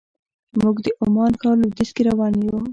موږ 0.61 0.75
د 0.85 0.87
عمان 1.01 1.31
ښار 1.39 1.55
لویدیځ 1.61 1.89
کې 1.95 2.01
روان 2.09 2.33
یو. 2.45 2.57